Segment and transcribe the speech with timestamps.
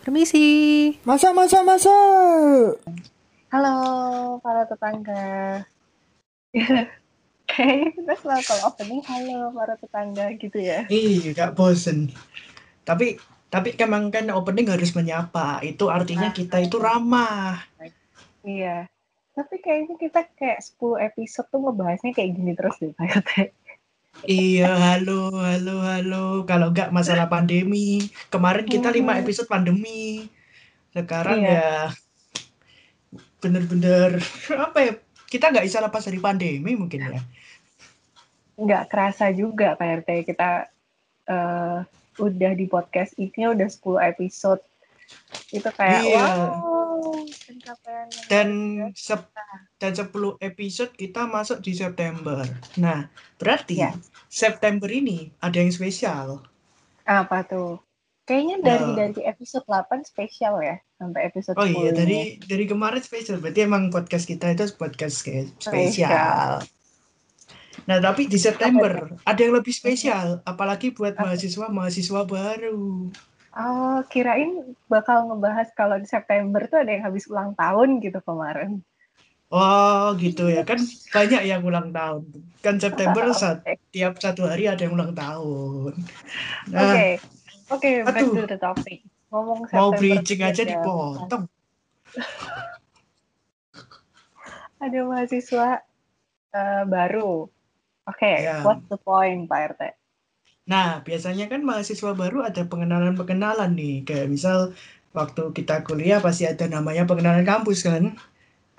[0.00, 0.48] Permisi.
[1.04, 1.92] Masa, masa, masa.
[3.52, 3.76] Halo
[4.40, 5.24] para tetangga.
[7.50, 10.88] Kayaknya kita selalu kalau opening halo para tetangga gitu ya.
[10.88, 12.08] Ih, gak bosen.
[12.88, 13.20] Tapi
[13.52, 15.60] tapi emang kan opening harus menyapa.
[15.60, 17.60] Itu artinya kita itu ramah.
[18.40, 18.88] Iya.
[19.36, 23.52] Tapi kayaknya kita kayak 10 episode tuh ngebahasnya kayak gini terus deh Pak.
[24.20, 26.24] Iya, halo, halo, halo.
[26.44, 28.04] Kalau nggak masalah pandemi.
[28.28, 29.20] Kemarin kita lima Mhm.
[29.24, 30.26] episode pandemi.
[30.90, 31.54] Sekarang Iya.
[31.54, 31.66] ya
[33.40, 34.20] bener-bener
[34.68, 34.92] apa ya?
[35.30, 37.22] Kita nggak bisa lepas dari pandemi mungkin ya.
[38.60, 40.68] Nggak kerasa juga Pak RT kita
[41.30, 41.78] eh,
[42.18, 44.58] udah di podcast ini udah 10 episode.
[45.48, 46.26] Itu kayak Iya.
[46.26, 47.24] wow,
[48.28, 48.48] Dan
[48.92, 49.32] sep-
[49.76, 52.44] dan 10 episode kita masuk di September.
[52.76, 53.92] Nah, berarti Ya.
[54.26, 56.44] September ini ada yang spesial.
[57.02, 57.82] apa tuh?
[58.22, 58.94] Kayaknya dari Ya.
[58.96, 61.96] dari episode 8 spesial ya sampai episode Oh 10 iya, ini.
[61.96, 63.42] dari dari kemarin spesial.
[63.42, 66.06] Berarti emang podcast kita itu podcast kayak Spesial.
[66.06, 66.50] spesial.
[67.80, 73.10] Nah, tapi di September ada yang lebih spesial, apalagi buat mahasiswa-mahasiswa baru.
[73.50, 78.78] Oh, kirain bakal ngebahas kalau di September tuh ada yang habis ulang tahun gitu kemarin.
[79.50, 80.62] Oh, gitu ya.
[80.62, 80.78] Kan
[81.10, 82.30] banyak yang ulang tahun.
[82.62, 85.98] Kan September saat Oke, tiap satu hari ada yang ulang tahun.
[86.70, 86.94] oke, Nah,
[87.74, 88.34] oke, back aduh.
[88.38, 89.02] to the topic.
[89.34, 91.50] Ngomong mau September bridging aja dipotong.
[94.80, 95.84] Ada mahasiswa
[96.54, 97.50] eh, baru.
[98.08, 98.64] Oke, Ya.
[98.64, 99.99] what's the point, Pak RT?
[100.70, 104.06] Nah, biasanya kan mahasiswa baru ada pengenalan-pengenalan nih.
[104.06, 104.70] Kayak misal
[105.10, 108.14] waktu kita kuliah pasti ada namanya pengenalan kampus kan.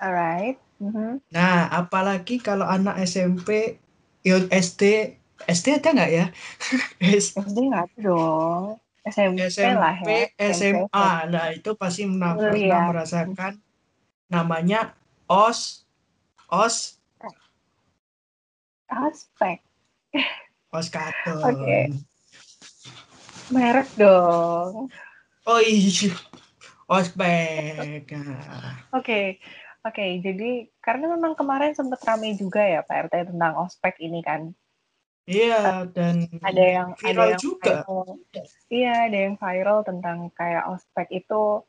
[0.00, 0.56] Alright.
[0.80, 1.20] Mhm.
[1.28, 3.76] Nah, apalagi kalau anak SMP,
[4.24, 5.12] ya SD,
[5.44, 6.26] SD ada nggak ya?
[7.36, 8.80] SD nggak ada dong.
[9.02, 10.30] SMP, lah ya.
[10.38, 11.08] SMP, SMA.
[11.28, 12.84] Nah, itu pasti pernah, pernah Kuliah.
[12.88, 13.52] merasakan
[14.30, 14.96] namanya
[15.28, 15.84] OS,
[16.48, 17.02] OS,
[20.72, 21.52] Oskaton.
[21.52, 21.80] Oke.
[23.52, 24.88] Merek dong.
[25.44, 26.16] Oh iya,
[26.88, 28.08] Ospek.
[28.92, 29.40] Oke,
[29.84, 30.06] oke.
[30.24, 34.52] Jadi karena memang kemarin sempat ramai juga ya Pak RT tentang ospek ini kan.
[35.28, 37.72] Iya, dan Ada yang viral ada yang juga.
[37.84, 38.08] viral.
[38.72, 41.62] Iya, ada yang viral tentang kayak ospek itu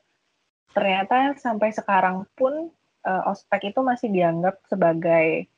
[0.74, 2.74] ternyata sampai sekarang pun
[3.06, 5.53] eh, ospek itu masih dianggap sebagai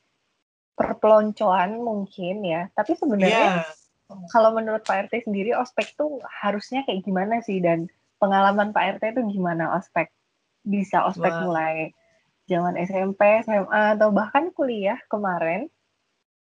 [0.75, 2.67] perpeloncoan mungkin ya.
[2.75, 3.73] Tapi sebenarnya Iya,
[4.29, 7.89] kalau menurut Pak RT sendiri ospek tuh harusnya kayak gimana sih dan
[8.21, 10.11] pengalaman Pak RT itu gimana ospek?
[10.61, 11.41] Bisa ospek Wah.
[11.41, 11.75] mulai
[12.45, 15.71] zaman SMP, SMA atau bahkan kuliah kemarin?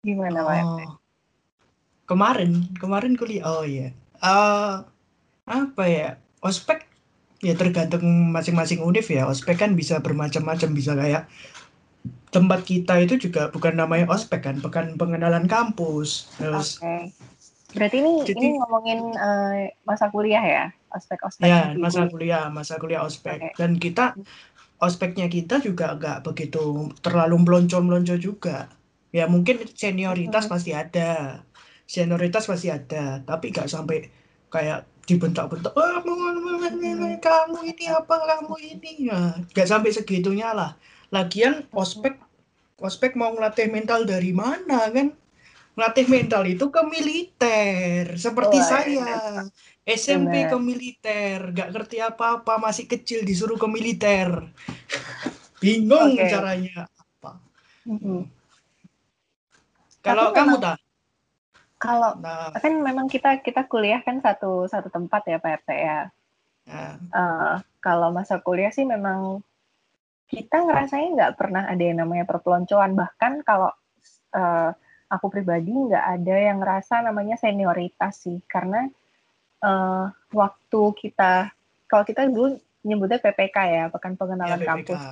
[0.06, 0.80] Gimana Pak RT?
[0.86, 0.94] Oh,
[2.06, 3.44] kemarin, kemarin kuliah.
[3.48, 3.90] Oh iya.
[4.20, 4.74] Eh,
[5.50, 6.20] apa ya?
[6.40, 6.86] Ospek
[7.40, 9.26] ya tergantung masing-masing univ ya.
[9.26, 11.26] Ospek kan bisa bermacam-macam, bisa kayak
[12.30, 16.30] tempat kita itu juga bukan namanya ospek kan, bukan pengenalan kampus.
[16.38, 17.10] Terus Oke.
[17.70, 21.46] Berarti ini Jadi- ini ngomongin eh, masa kuliah ya, ospek-ospek.
[21.46, 22.50] ya masa kuliah.
[22.50, 23.38] masa kuliah ospek.
[23.38, 23.54] Oke.
[23.54, 24.18] Dan kita
[24.78, 28.66] ospeknya kita juga nggak begitu terlalu melonco-melonco juga.
[29.10, 30.50] Ya mungkin senioritas Mhm.
[30.50, 31.42] pasti ada,
[31.84, 34.10] senioritas pasti ada, tapi nggak sampai
[34.48, 37.18] kayak dibentak-bentak, "Ah, mau- mau- mau- Mhm.
[37.18, 40.74] kamu ini apa, kamu ini, ya nggak sampai segitunya lah.
[41.10, 42.14] Lagian ospek,
[42.78, 45.10] ospek mau ngelatih mental dari mana kan?
[45.74, 49.10] Ngelatih mental itu ke militer, seperti Wah, saya.
[49.82, 50.50] SMP Benar.
[50.54, 54.28] ke militer, nggak ngerti apa-apa, masih kecil disuruh ke militer.
[55.58, 56.30] Bingung Oke.
[56.30, 56.86] caranya.
[57.82, 58.22] Mhm.
[60.00, 60.78] Kalau Tapi kamu memang- tak?
[61.80, 66.00] Kalau Nah, kan memang kita kita kuliah kan satu satu tempat ya Pak RT ya.
[66.68, 69.40] nah, Eh, kalau masa kuliah sih memang
[70.30, 72.94] kita ngerasain nggak pernah ada yang namanya perpeloncoan.
[72.94, 73.74] Bahkan kalau
[74.30, 74.70] eh,
[75.10, 78.38] aku pribadi nggak ada yang ngerasa namanya senioritas sih.
[78.46, 78.86] Karena
[79.60, 81.50] eh, waktu kita
[81.90, 82.54] kalau kita dulu
[82.86, 84.70] nyebutnya PPK ya pekan ya pengenalan PPK.
[84.70, 85.02] kampus.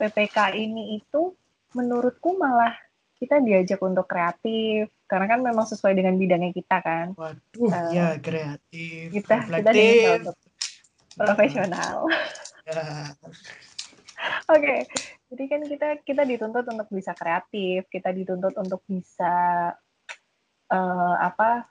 [0.00, 1.36] PPK ini itu
[1.76, 2.72] menurutku malah
[3.20, 4.88] kita diajak untuk kreatif.
[5.04, 7.12] Karena kan memang sesuai dengan bidangnya kita kan.
[7.18, 10.18] Waduh, Eh, ya kreatif, kita kita reflektif.
[10.24, 10.36] untuk
[11.18, 12.06] profesional.
[12.70, 13.10] Ya,
[14.50, 14.84] Oke,
[15.32, 19.34] jadi kan kita kita dituntut untuk bisa kreatif, kita dituntut untuk bisa
[20.70, 21.66] eh, apa?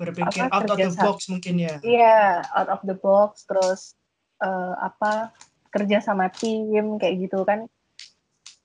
[0.00, 1.76] berpikir Apa, out of the kerja box mungkin ya.
[1.84, 3.94] Iya, out of the box, terus
[4.42, 5.30] eh, apa?
[5.70, 7.70] Kerja sama tim kayak gitu kan.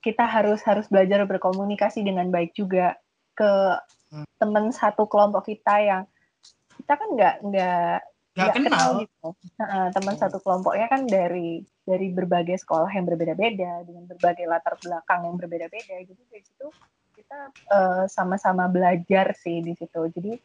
[0.02, 2.98] Kita harus harus belajar berkomunikasi dengan baik juga
[3.36, 4.26] ke Hmm.
[4.38, 6.02] teman satu kelompok kita yang
[6.78, 7.96] kita kan nggak nggak
[8.36, 8.88] nggak kenal.
[9.00, 9.28] gitu.
[9.56, 10.20] Nah, teman oh.
[10.20, 15.96] satu kelompoknya kan dari dari berbagai sekolah yang berbeda-beda dengan berbagai latar belakang yang berbeda-beda.
[16.04, 16.68] Jadi dari situ
[17.16, 17.38] kita
[17.72, 20.00] uh, sama-sama belajar sih di situ.
[20.12, 20.36] Jadi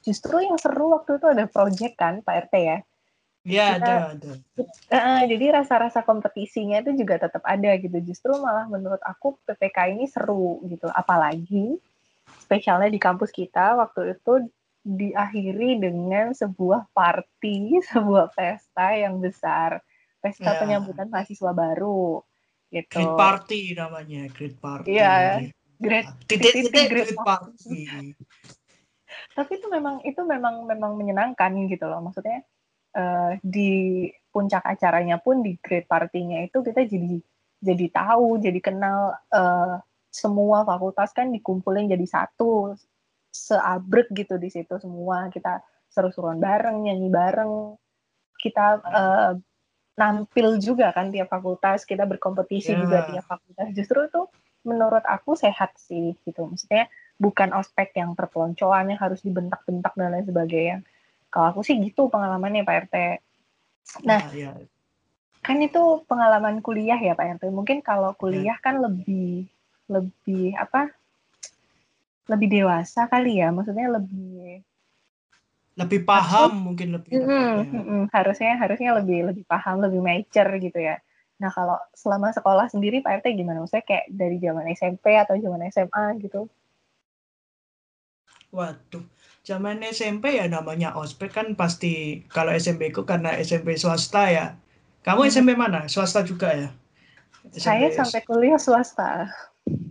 [0.00, 2.78] justru yang seru waktu itu ada project kan Pak RT ya.
[3.46, 4.32] Iya ada ada.
[4.90, 7.94] Uh, jadi rasa-rasa kompetisinya itu juga tetap ada gitu.
[8.02, 10.90] Justru malah menurut aku PPK ini seru gitu.
[10.90, 11.78] Apalagi
[12.42, 14.50] spesialnya di kampus kita waktu itu
[14.86, 19.82] diakhiri dengan sebuah party, sebuah pesta yang besar,
[20.22, 20.60] pesta yeah.
[20.62, 22.22] penyambutan mahasiswa baru.
[22.70, 22.98] Gitu.
[23.02, 24.94] Great party namanya, great party.
[24.94, 25.42] Iya,
[25.78, 27.90] great, titik, titik, great, great party.
[29.36, 32.02] Tapi itu memang itu memang memang menyenangkan gitu loh.
[32.02, 32.42] Maksudnya
[32.94, 37.18] uh, di puncak acaranya pun di great partinya itu kita jadi
[37.62, 39.80] jadi tahu, jadi kenal uh,
[40.12, 42.76] semua fakultas kan dikumpulin jadi satu
[43.36, 45.28] seabrek gitu di situ semua.
[45.28, 45.60] Kita
[45.92, 47.76] seru-seruan bareng nyanyi bareng.
[48.36, 49.32] Kita uh,
[49.96, 51.84] nampil juga kan tiap fakultas.
[51.84, 52.80] Kita berkompetisi yeah.
[52.80, 53.68] juga tiap fakultas.
[53.76, 54.22] Justru itu
[54.64, 56.48] menurut aku sehat sih gitu.
[56.48, 60.76] Maksudnya bukan ospek yang perpeloncoan yang harus dibentak-bentak dan lain sebagainya.
[61.30, 62.96] Kalau aku sih gitu pengalamannya Pak RT
[64.02, 64.68] nah yeah, yeah.
[65.46, 68.64] kan itu pengalaman kuliah ya Pak RT mungkin kalau kuliah yeah.
[68.64, 69.46] kan lebih
[69.86, 70.90] lebih apa
[72.26, 74.62] lebih dewasa kali ya maksudnya lebih
[75.76, 80.48] lebih paham Maksud, mungkin lebih mm, mm, mm, harusnya harusnya lebih lebih paham lebih mature
[80.56, 80.96] gitu ya.
[81.36, 83.60] Nah kalau selama sekolah sendiri Pak RT gimana?
[83.60, 86.48] Maksudnya kayak dari zaman SMP atau zaman SMA gitu?
[88.56, 89.04] Waduh
[89.46, 94.46] zaman SMP ya namanya ospek kan pasti kalau SMP ku karena SMP swasta ya.
[95.06, 95.30] Kamu hmm.
[95.30, 95.86] SMP mana?
[95.86, 96.68] Swasta juga ya?
[97.54, 99.30] SMP saya sampai kuliah swasta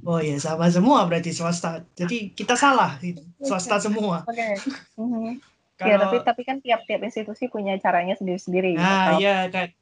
[0.06, 1.82] Oh iya, sama semua berarti swasta.
[1.98, 3.02] Jadi kita salah,
[3.42, 4.22] swasta semua.
[4.24, 4.38] Oke.
[4.38, 4.54] Okay.
[5.02, 5.30] Mm-hmm.
[5.76, 8.80] Ya, tapi tapi kan tiap-tiap institusi punya caranya sendiri-sendiri.
[8.80, 9.76] Nah, iya kayak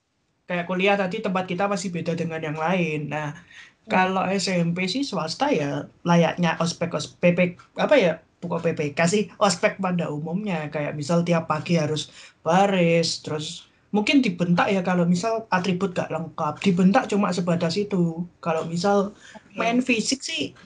[0.49, 3.13] kayak kuliah tadi tempat kita masih beda dengan yang lain.
[3.13, 3.91] Nah, hmm.
[3.91, 8.13] kalau SMP sih swasta ya layaknya ospek ospek apa ya?
[8.41, 12.11] Bukan PPK sih, ospek pada umumnya kayak misal tiap pagi harus
[12.43, 18.25] baris, terus mungkin dibentak ya kalau misal atribut gak lengkap dibentak cuma sebatas itu.
[18.41, 19.13] Kalau misal
[19.53, 20.57] main fisik sih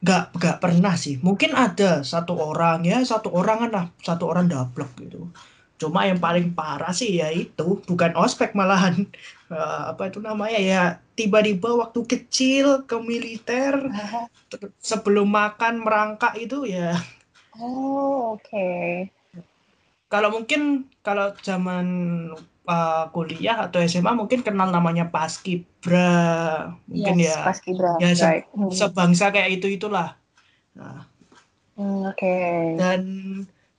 [0.00, 1.18] gak gak pernah sih.
[1.18, 5.28] Mungkin ada satu orang ya satu orang kan lah satu orang dablek gitu.
[5.80, 9.02] Cuma yang paling parah sih ya itu bukan ospek malahan.
[9.50, 10.82] Uh, apa itu namanya ya
[11.18, 13.82] tiba-tiba waktu kecil ke militer
[14.78, 16.94] sebelum makan merangkak itu ya.
[17.58, 18.46] Oh oke.
[18.46, 19.10] Okay.
[20.10, 21.86] kalau mungkin kalau zaman
[22.70, 27.38] uh, kuliah atau SMA mungkin kenal namanya paskibra mungkin yes, ya.
[27.42, 28.46] Paskibra ya se right.
[28.54, 28.70] Hmm.
[28.70, 30.14] sebangsa kayak itu itulah.
[30.78, 31.10] Nah.
[31.74, 32.14] Mm, oke.
[32.14, 32.76] Okay.
[32.76, 33.02] dan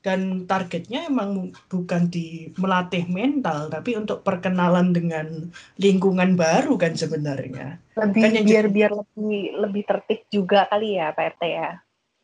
[0.01, 7.77] dan targetnya emang bukan di melatih mental tapi untuk perkenalan dengan lingkungan baru kan sebenarnya.
[7.93, 11.71] Lebih kan biar biar lebih lebih tertib juga kali ya Pak RT ya?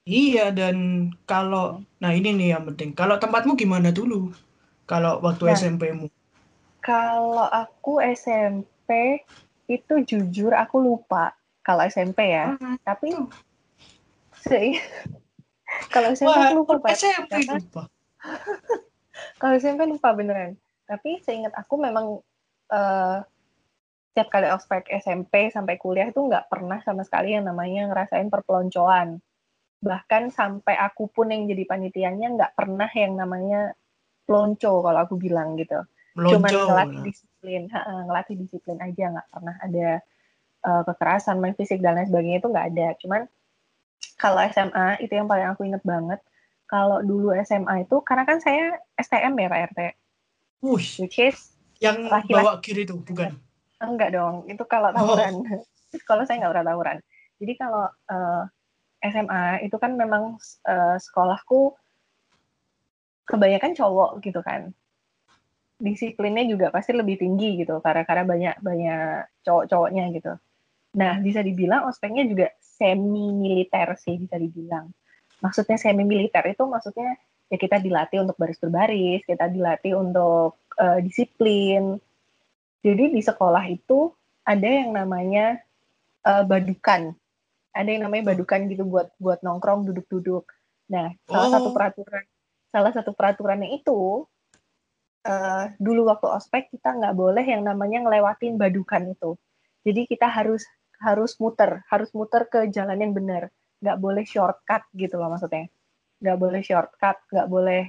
[0.07, 0.77] Iya dan
[1.29, 2.97] kalau nah ini nih yang penting.
[2.97, 4.33] Kalau tempatmu gimana dulu?
[4.89, 6.07] Kalau waktu nah, SMP-mu
[6.87, 9.19] kalau aku SMP
[9.67, 12.55] itu jujur aku lupa kalau SMP ya.
[12.55, 12.79] Hmm.
[12.79, 13.11] Tapi
[14.47, 14.79] sih
[15.93, 16.95] kalau SMP Wah, lupa Pak.
[16.95, 17.91] SMP lupa.
[19.43, 20.55] kalau SMP lupa beneran.
[20.87, 22.23] Tapi seingat aku memang
[22.71, 23.19] uh,
[24.15, 29.19] setiap kali ospek SMP sampai kuliah itu nggak pernah sama sekali yang namanya ngerasain perpeloncoan.
[29.83, 33.75] Bahkan sampai aku pun yang jadi panitianya nggak pernah yang namanya
[34.23, 35.83] pelonco kalau aku bilang gitu.
[36.17, 37.61] Cuma ngelatih disiplin,
[38.09, 39.87] ngelatih disiplin aja nggak pernah ada
[40.65, 42.87] uh, kekerasan, main fisik dan lain sebagainya itu nggak ada.
[42.97, 43.21] Cuman
[44.17, 46.17] kalau SMA itu yang paling aku inget banget.
[46.67, 49.79] Kalau dulu SMA itu karena kan saya STM ya Pak RT.
[50.65, 52.43] Wush, which is yang laki -laki.
[52.43, 53.37] bawa kiri itu bukan?
[53.77, 55.45] Enggak dong, itu kalau tawuran.
[55.45, 55.61] Oh.
[56.09, 56.97] kalau saya nggak pernah tawuran.
[57.37, 58.43] Jadi kalau uh,
[59.05, 61.77] eh, SMA itu kan memang uh, sekolahku
[63.29, 64.73] kebanyakan cowok gitu kan
[65.77, 69.01] disiplinnya juga pasti lebih tinggi gitu karena karena banyak banyak
[69.45, 70.33] cowok-cowoknya gitu.
[70.97, 74.89] Nah bisa dibilang ospeknya juga semi militer sih bisa dibilang.
[75.41, 77.13] Maksudnya semi militer itu maksudnya
[77.47, 82.01] ya kita dilatih untuk baris berbaris, kita dilatih untuk uh, disiplin.
[82.81, 84.09] Jadi di sekolah itu
[84.41, 85.61] ada yang namanya
[86.25, 87.13] uh, badukan,
[87.69, 90.49] ada yang namanya badukan gitu buat buat nongkrong duduk-duduk.
[90.89, 91.53] Nah salah oh.
[91.53, 92.23] satu peraturan
[92.73, 94.25] salah satu peraturannya itu
[95.27, 99.35] uh, dulu waktu ospek kita nggak boleh yang namanya ngelewatin badukan itu.
[99.83, 100.63] Jadi kita harus
[101.03, 103.51] harus muter, harus muter ke jalan yang benar.
[103.83, 105.67] Nggak boleh shortcut gitu loh maksudnya.
[106.23, 107.83] Nggak boleh shortcut, nggak boleh,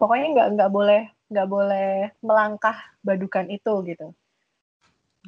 [0.00, 4.10] pokoknya nggak nggak boleh nggak boleh melangkah badukan itu gitu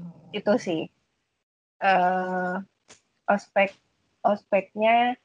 [0.01, 0.09] Oh.
[0.33, 0.83] itu sih
[1.85, 2.57] uh,
[3.29, 3.77] ospek
[4.25, 5.21] ospeknya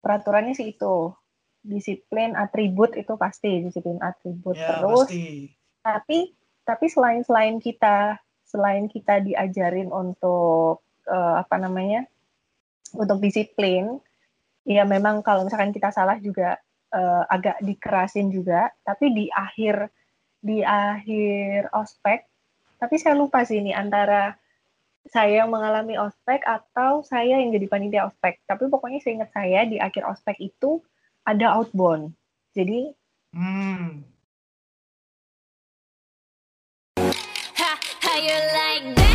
[0.00, 1.12] peraturannya sih itu
[1.60, 5.08] disiplin atribut itu pasti disiplin atribut Ya, terus.
[5.08, 5.52] pasti.
[5.80, 6.18] tapi
[6.64, 8.16] tapi selain selain kita
[8.48, 12.04] selain kita diajarin untuk uh, apa namanya
[12.96, 14.00] untuk disiplin
[14.66, 16.58] ya memang kalau misalkan kita salah juga
[16.92, 18.70] uh, agak dikerasin juga.
[18.82, 19.88] Tapi di akhir
[20.40, 22.24] di akhir ospek
[22.80, 24.32] tapi saya lupa sih ini antara
[25.04, 28.40] saya yang mengalami ospek atau saya yang jadi panitia ospek.
[28.48, 30.80] Tapi pokoknya saya ingat saya di akhir ospek itu
[31.26, 32.12] ada outbound
[32.56, 32.92] jadi
[33.30, 34.02] Hmm.
[37.54, 37.70] Ha,
[38.02, 39.09] how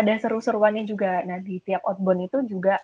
[0.00, 1.20] ada seru-seruannya juga.
[1.28, 2.80] Nah, di tiap outbound itu juga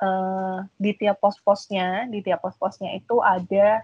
[0.00, 3.80] eh, di tiap pos-posnya, di tiap pos-posnya itu ada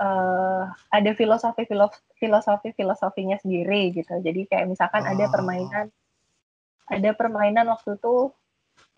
[0.00, 1.68] eh, ada filosofi
[2.16, 4.16] filosofi filosofinya sendiri gitu.
[4.20, 5.32] Jadi kayak misalkan ada Oh.
[5.32, 5.86] permainan
[6.90, 8.32] ada permainan waktu itu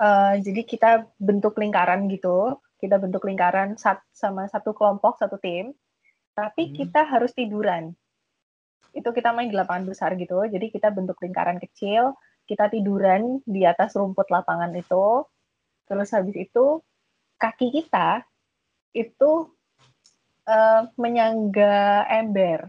[0.02, 2.58] eh, jadi kita bentuk lingkaran gitu.
[2.82, 5.70] Kita bentuk lingkaran sat, sama satu kelompok, satu tim.
[6.34, 6.74] Tapi Hmm.
[6.74, 7.94] kita harus tiduran.
[8.90, 10.42] Itu kita main di lapangan besar gitu.
[10.48, 12.18] Jadi kita bentuk lingkaran kecil,
[12.52, 15.24] kita tiduran di atas rumput lapangan itu.
[15.88, 16.84] Terus habis itu
[17.40, 18.20] kaki kita
[18.92, 19.48] itu
[20.44, 22.68] eh, menyangga ember.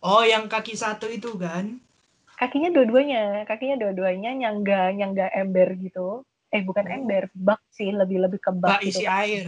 [0.00, 1.76] Oh, yang kaki satu itu kan?
[2.36, 6.24] Kakinya dua-duanya, kakinya dua-duanya nyangga nyangga ember gitu.
[6.52, 6.94] Eh bukan Oh.
[6.94, 9.02] ember, bak sih lebih lebih ke bak Bak gitu.
[9.02, 9.46] isi air.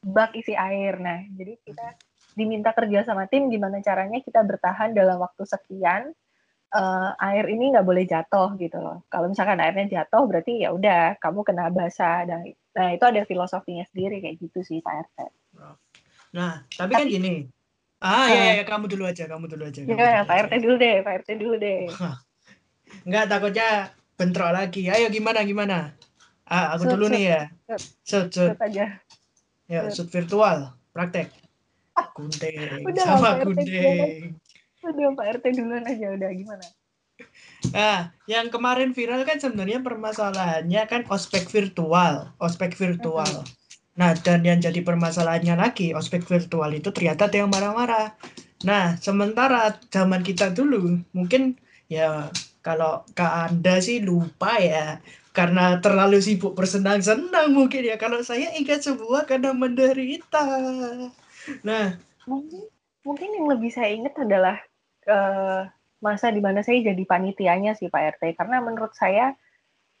[0.00, 0.96] Bak isi air.
[0.96, 1.86] Nah, jadi kita
[2.32, 6.14] diminta kerja sama tim gimana caranya kita bertahan dalam waktu sekian
[6.70, 9.02] eh, air ini nggak boleh jatuh gitu loh.
[9.10, 13.82] Kalau misalkan airnya jatuh berarti ya udah kamu kena basah dan nah itu ada filosofinya
[13.90, 15.18] sendiri kayak gitu sih Pak RT.
[16.30, 17.50] Nah, tapi kan gini.
[18.00, 19.84] Ah, ya, ya, ya, kamu dulu aja, kamu dulu aja.
[19.84, 20.42] kamu Ya, dulu Pak aja.
[20.48, 21.80] RT dulu deh, Pak RT dulu deh.
[23.06, 23.68] Enggak, takutnya
[24.16, 24.88] bentrok lagi.
[24.88, 25.92] Ayo, gimana, gimana?
[26.48, 27.42] Ah, aku Sud, dulu sud, nih ya.
[27.68, 27.82] sud.
[28.08, 28.50] Sud, sud.
[28.56, 28.86] Aja.
[29.68, 30.08] Ya, sud.
[30.08, 30.72] virtual.
[30.96, 31.28] Praktek.
[32.16, 32.88] Gunting.
[32.88, 34.39] Udah, sama gunting.
[34.80, 36.66] Udah Pak RT duluan aja udah gimana?
[37.76, 43.44] Nah, yang kemarin viral kan sebenarnya permasalahannya kan ospek virtual, ospek virtual.
[44.00, 48.16] Nah, dan yang jadi permasalahannya lagi, ospek virtual itu ternyata ada yang marah-marah.
[48.64, 51.60] Nah, sementara zaman kita dulu, mungkin
[51.92, 52.32] ya
[52.64, 55.04] kalau Kak Anda sih lupa ya,
[55.36, 58.00] karena terlalu sibuk bersenang-senang mungkin ya.
[58.00, 60.44] Kalau saya ingat semua karena menderita.
[61.60, 62.68] Nah, Mungkin
[63.00, 64.60] mungkin yang lebih saya ingat adalah
[65.06, 65.62] eh,
[66.00, 69.36] masa di mana saya jadi panitianya sih Pak RT karena menurut saya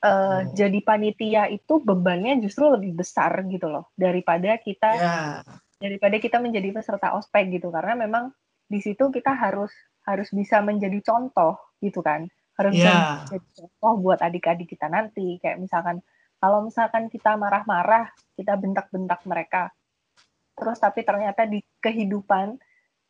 [0.00, 0.40] eh, Oh.
[0.56, 5.44] jadi panitia itu bebannya justru lebih besar gitu loh daripada kita ya,
[5.80, 7.72] daripada kita menjadi peserta ospek gitu.
[7.72, 8.30] Karena memang
[8.68, 9.72] di situ kita harus
[10.04, 12.28] harus bisa menjadi contoh gitu kan.
[12.54, 15.40] Harus bisa ya, menjadi contoh buat adik-adik kita nanti.
[15.40, 16.04] Kayak misalkan
[16.38, 19.72] kalau misalkan kita marah-marah kita bentak-bentak mereka.
[20.54, 22.60] Terus tapi ternyata di kehidupan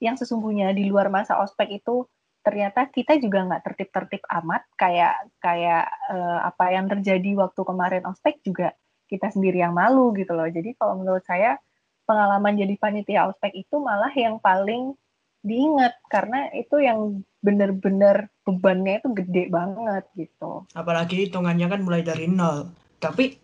[0.00, 2.08] yang sesungguhnya di luar masa ospek itu
[2.40, 8.40] ternyata kita juga nggak tertib-tertib amat kayak kayak eh, apa yang terjadi waktu kemarin ospek
[8.40, 8.72] juga
[9.12, 11.60] kita sendiri yang malu gitu loh jadi kalau menurut saya
[12.08, 14.96] pengalaman jadi panitia ospek itu malah yang paling
[15.44, 20.68] diingat karena itu yang bener-bener bebannya itu gede banget gitu.
[20.76, 22.68] apalagi hitungannya kan mulai dari nol.
[23.00, 23.40] Tapi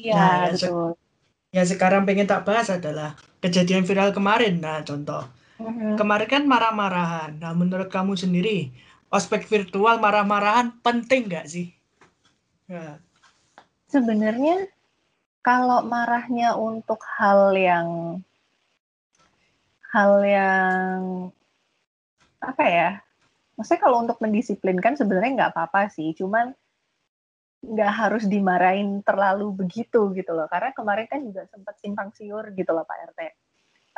[0.00, 0.88] Iya Nah, ya, betul.
[1.50, 4.62] yang sekarang pengen tak bahas adalah kejadian viral kemarin.
[4.62, 5.26] Nah, contoh.
[5.60, 6.00] Mhm.
[6.00, 7.36] Kemarin kan marah-marahan.
[7.36, 8.72] Nah, menurut kamu sendiri,
[9.12, 11.68] ospek virtual marah-marahan penting nggak sih?
[12.72, 12.96] Nah,
[13.90, 14.70] Sebenarnya
[15.42, 18.22] kalau marahnya untuk hal yang
[19.90, 20.98] hal yang
[22.38, 22.90] apa ya?
[23.58, 26.14] Maksudnya kalau untuk mendisiplinkan sebenarnya nggak apa-apa sih.
[26.14, 26.54] Cuman
[27.66, 30.46] nggak harus dimarahin terlalu begitu gitu loh.
[30.46, 33.20] Karena kemarin kan juga sempat simpang siur gitu loh Pak RT.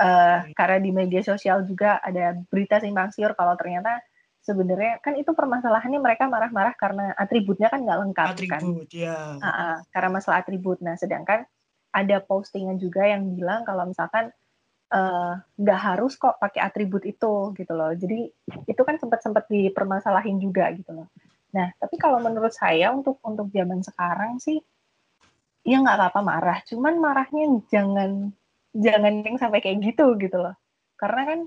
[0.02, 4.02] Eh, karena di media sosial juga ada berita simpang siur kalau ternyata
[4.42, 8.62] sebenarnya kan itu permasalahannya mereka marah-marah karena atributnya kan nggak lengkap kan.
[8.66, 10.82] atribut ya Ah, ah, karena masalah atribut.
[10.82, 11.46] Nah, sedangkan
[11.94, 14.34] ada postingan juga yang bilang kalau misalkan
[14.90, 17.94] eh, nggak harus kok pakai atribut itu gitu loh.
[17.94, 18.26] Jadi
[18.66, 21.06] itu kan sempat sempat dipermasalahin juga gitu loh.
[21.54, 24.58] Nah, tapi kalau menurut saya untuk untuk zaman sekarang sih
[25.62, 26.58] ya nggak apa-apa marah.
[26.66, 28.34] Cuman marahnya jangan
[28.72, 30.56] jangan yang sampai kayak gitu gitu loh.
[30.96, 31.40] Karena kan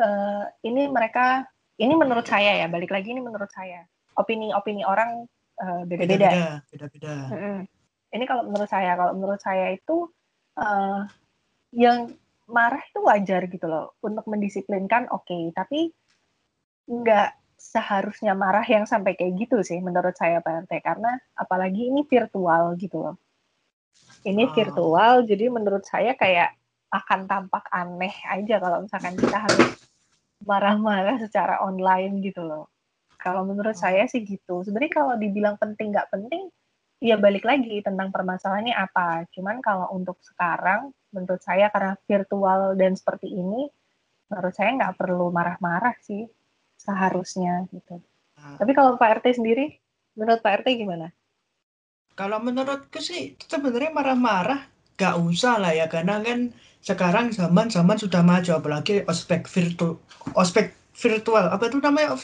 [0.00, 1.48] eh, ini mereka
[1.80, 3.84] ini menurut saya ya balik lagi ini menurut saya
[4.16, 5.24] opini-opini orang
[5.60, 6.60] eh, beda-beda.
[6.68, 7.58] beda-beda Mm-mm.
[8.10, 10.10] Ini kalau menurut saya, kalau menurut saya itu
[10.58, 11.02] eh,
[11.78, 12.10] yang
[12.50, 15.94] marah itu wajar gitu loh untuk mendisiplinkan oke, tapi
[16.90, 22.02] nggak seharusnya marah yang sampai kayak gitu sih menurut saya Pak RT karena apalagi ini
[22.02, 23.16] virtual gitu loh.
[24.20, 24.52] Ini Ah.
[24.52, 26.52] virtual jadi menurut saya kayak
[26.90, 29.78] akan tampak aneh aja kalau misalkan kita harus
[30.44, 32.68] marah-marah secara online gitu loh.
[33.20, 33.82] Kalau menurut Ah.
[33.88, 34.64] saya sih gitu.
[34.64, 36.48] Sebenarnya kalau dibilang penting nggak penting,
[37.00, 39.24] ya balik lagi tentang permasalahannya apa.
[39.32, 43.68] Cuman kalau untuk sekarang, menurut saya karena virtual dan seperti ini,
[44.28, 46.28] menurut saya nggak perlu marah-marah sih
[46.76, 48.00] seharusnya gitu.
[48.40, 49.76] Nah, Tapi kalau Pak RT sendiri,
[50.16, 51.12] menurut Pak RT gimana?
[52.18, 54.68] Kalau menurutku sih sebenarnya marah-marah
[55.00, 55.88] gak usah lah ya.
[55.88, 60.00] Karena kan sekarang zaman zaman sudah maju apalagi ospek virtual
[60.36, 61.48] ospek virtual.
[61.48, 62.16] Apa itu namanya?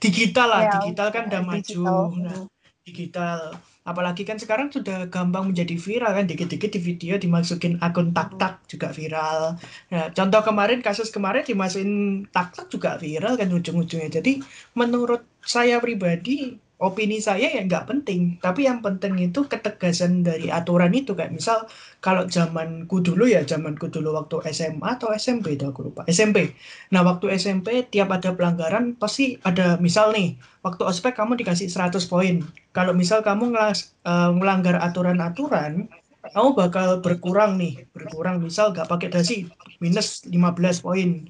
[0.00, 0.62] Digital lah.
[0.64, 1.60] Ya, digital kan udah maju.
[1.60, 2.00] digital.
[2.16, 2.40] nah
[2.82, 3.40] digital.
[3.82, 6.24] Apalagi kan sekarang sudah gampang menjadi viral kan.
[6.30, 9.58] Dikit-dikit di video dimasukin akun tak tak juga viral.
[9.90, 14.22] Nah contoh kemarin kasus kemarin dimasukin tak tak juga viral kan ujung-ujungnya.
[14.22, 14.38] Jadi
[14.78, 18.42] menurut saya pribadi opini saya ya nggak penting.
[18.42, 21.64] Tapi yang penting itu ketegasan dari aturan itu kayak misal
[22.02, 26.02] kalau zamanku dulu ya zamanku dulu waktu SMA atau SMP itu aku lupa.
[26.10, 26.50] SMP
[26.90, 30.34] nah waktu SMP tiap ada pelanggaran pasti ada misal nih
[30.66, 32.42] waktu ospek kamu dikasih 100 poin.
[32.74, 35.86] Kalau misal kamu ngelas- eh, melanggar aturan-aturan
[36.30, 37.82] kamu bakal berkurang nih.
[37.90, 39.46] Berkurang misal nggak pakai dasi
[39.82, 41.26] minus 15 poin.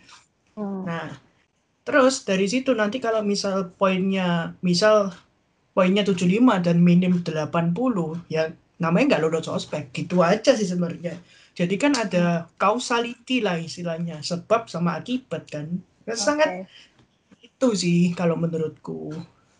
[0.53, 0.85] Hmm.
[0.85, 1.17] Nah,
[1.83, 5.17] terus dari situ nanti kalau misal poinnya, misal
[5.73, 7.73] poinnya 75 dan minim 80,
[8.29, 9.93] ya namanya nggak lulus ospek.
[9.93, 11.17] Gitu aja sih sebenarnya.
[11.53, 15.69] Jadi kan ada causality lah istilahnya, sebab sama akibat kan.
[16.09, 17.45] Ya, Sangat Oke.
[17.45, 19.13] itu sih kalau menurutku.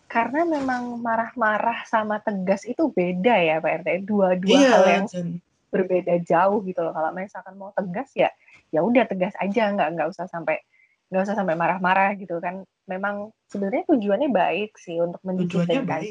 [0.09, 3.89] Karena memang marah-marah sama tegas itu beda ya Pak RT.
[4.05, 5.27] Dua-dua Iya, hal yang dan
[5.73, 6.93] berbeda jauh gitu loh.
[6.93, 8.29] Kalau misalkan mau tegas ya,
[8.69, 10.61] ya udah tegas aja, nggak nggak usah sampai
[11.09, 12.61] nggak usah sampai marah-marah gitu kan.
[12.87, 16.03] Memang sebenarnya tujuannya baik sih untuk mendisiplinkan.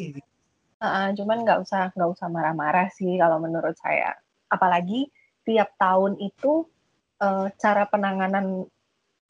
[0.83, 4.17] Heeh, cuman nggak usah nggak usah marah-marah sih kalau menurut saya.
[4.51, 5.13] Apalagi
[5.47, 6.67] tiap tahun itu
[7.23, 8.67] eh, cara penanganan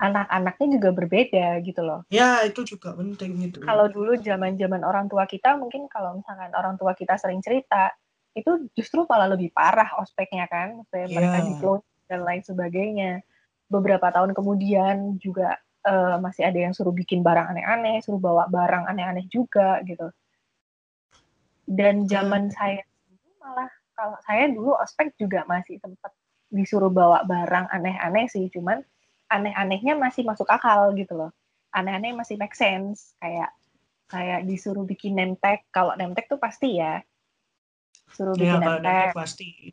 [0.02, 2.02] anak-anaknya juga berbeda gitu loh.
[2.10, 3.62] Ya, itu juga penting itu.
[3.62, 7.94] Kalau dulu zaman-zaman orang tua kita mungkin kalau misalkan orang tua kita sering cerita
[8.34, 11.46] itu justru malah lebih parah ospeknya kan, maksudnya mereka Iya.
[11.52, 13.12] diplot dan lain sebagainya.
[13.70, 18.84] Beberapa tahun kemudian juga eh, masih ada yang suruh bikin barang aneh-aneh, suruh bawa barang
[18.90, 20.10] aneh-aneh juga gitu.
[21.66, 26.12] Dan zaman saya dulu malah kalau saya dulu ospek juga masih sempat
[26.52, 28.82] disuruh bawa barang aneh-aneh sih, cuman
[29.32, 31.30] aneh-anehnya masih masuk akal gitu loh.
[31.72, 33.48] Aneh-aneh masih make sense kayak
[34.12, 35.64] kayak disuruh bikin tag.
[35.72, 37.00] Kalau tag tuh pasti ya.
[38.12, 38.84] Suruh Ya, bikin tag.
[38.84, 39.72] name pasti.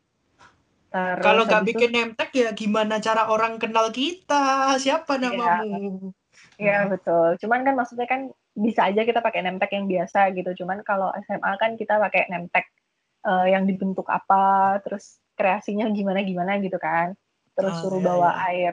[0.90, 4.74] Terus Kalau nggak bikin name tag ya gimana cara orang kenal kita?
[4.74, 5.30] Siapa Iya.
[5.30, 6.10] namamu?
[6.58, 7.38] Iya betul.
[7.38, 10.50] Cuman kan maksudnya kan bisa aja kita pakai name tag yang biasa gitu.
[10.62, 12.66] Cuman kalau SMA kan kita pakai name tag
[13.22, 17.14] eh, yang dibentuk apa, terus kreasinya gimana gimana gitu kan.
[17.54, 18.42] Terus Ah, suruh iya, bawa iya.
[18.50, 18.72] air,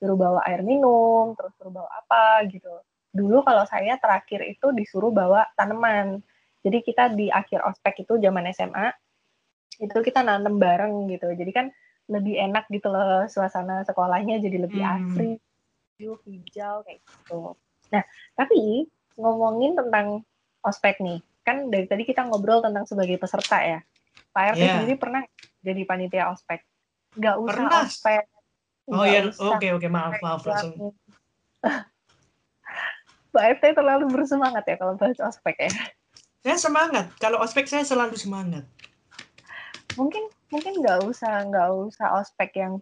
[0.00, 2.72] suruh bawa air minum, terus suruh bawa apa gitu.
[3.12, 6.24] Dulu kalau saya terakhir itu disuruh bawa tanaman.
[6.64, 8.92] Jadi kita di akhir ospek itu zaman SMA
[9.80, 11.32] itu kita nanam bareng gitu.
[11.32, 11.66] Jadi kan
[12.06, 14.94] lebih enak gitu loh suasana sekolahnya jadi lebih Hmm.
[15.00, 15.30] asri,
[15.98, 17.54] hijau, kayak gitu.
[17.90, 18.02] Nah,
[18.34, 20.22] tapi ngomongin tentang
[20.60, 23.80] ospek nih, kan dari tadi kita ngobrol tentang sebagai peserta ya.
[24.30, 24.72] Pak RT Iya.
[24.76, 25.22] sendiri pernah
[25.60, 26.60] jadi panitia ospek?
[27.16, 27.82] Nggak usah Pernah.
[27.84, 28.24] ospek.
[28.90, 30.94] Oh ya, oke oke maaf maaf langsung.
[33.30, 35.70] Pak RT terlalu bersemangat ya kalau bahas ospek ya.
[36.42, 37.06] Saya semangat.
[37.22, 38.66] Kalau ospek saya selalu semangat.
[40.00, 42.80] Mungkin mungkin nggak usah nggak usah ospek yang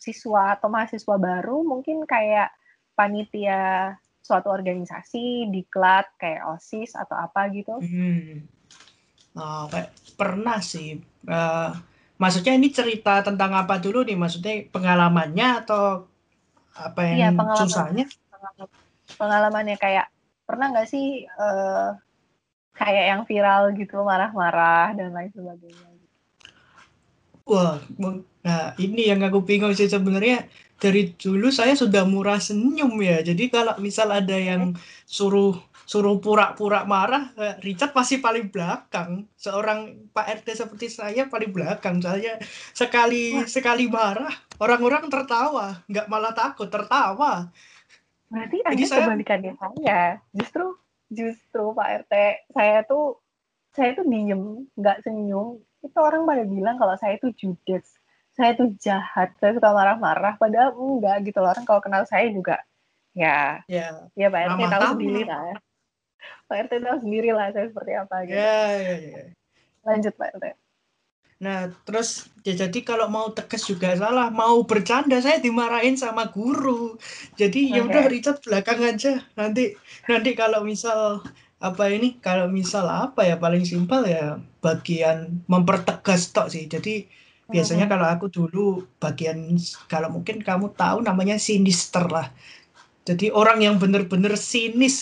[0.00, 2.48] siswa atau mahasiswa baru, mungkin kayak
[2.96, 3.92] panitia
[4.24, 7.76] suatu organisasi, diklat kayak OSIS atau apa gitu.
[7.84, 8.48] Hmm.
[9.36, 10.96] Oh, kayak pernah sih.
[11.28, 11.70] Eh,
[12.16, 14.16] maksudnya ini cerita tentang apa dulu nih?
[14.16, 16.08] Maksudnya pengalamannya atau
[16.80, 17.60] apa yang Iya, pengalaman.
[17.68, 18.04] susahnya?
[18.32, 18.72] Pengalaman-
[19.20, 20.06] pengalamannya kayak
[20.48, 21.88] pernah nggak sih eh,
[22.74, 25.93] kayak yang viral gitu marah-marah dan lain sebagainya
[27.44, 27.76] Wah,
[28.40, 30.48] nah ini yang aku bingung sih sebenarnya
[30.80, 33.20] dari dulu saya sudah murah senyum ya.
[33.20, 34.72] Jadi kalau misal ada yang
[35.04, 35.52] suruh
[35.84, 39.28] suruh pura-pura marah, eh, Richard pasti paling belakang.
[39.36, 42.00] Seorang Pak RT seperti saya paling belakang.
[42.00, 42.40] Saya
[42.72, 47.52] sekali sekali marah, orang-orang tertawa, nggak malah takut, tertawa.
[48.24, 50.74] berarti Jadi saya- kebalikannya saya justru
[51.06, 52.14] justru Pak RT
[52.50, 53.20] saya tuh
[53.70, 58.00] saya tuh diem nggak senyum itu orang pada bilang kalau saya tuh judes
[58.34, 62.58] saya tuh jahat saya suka marah-marah padahal enggak gitu loh orang kalau kenal saya juga
[63.14, 64.92] ya Ya, ya Pak RT tahu tamah.
[64.96, 65.44] sendiri lah
[66.50, 69.24] Pak RT tahu sendiri lah saya seperti apa gitu ya, ya, ya.
[69.86, 70.46] lanjut Pak RT
[71.44, 76.96] Nah, terus ya jadi kalau mau tegas juga salah, mau bercanda saya dimarahin sama guru.
[77.36, 77.90] Jadi ya Oke.
[77.90, 79.20] udah Richard belakang aja.
[79.36, 79.74] Nanti
[80.08, 81.20] nanti kalau misal
[81.60, 85.18] apa ini, kalau misal apa ya paling simpel ya bagian
[85.52, 86.64] mempertegas tok sih.
[86.74, 86.90] Jadi
[87.52, 88.60] biasanya kalau aku dulu
[89.02, 89.38] bagian
[89.92, 92.26] kalau mungkin kamu tahu namanya sinister lah.
[93.08, 94.96] Jadi orang yang bener-bener sinis.